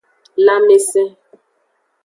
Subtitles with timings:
[0.45, 1.07] Lanmesen.